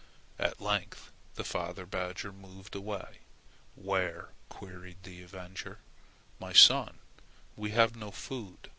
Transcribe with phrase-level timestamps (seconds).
[0.39, 3.19] At length the father badger moved away.
[3.75, 5.77] "Where?" queried the avenger.
[6.39, 6.97] "My son,
[7.55, 8.67] we have no food.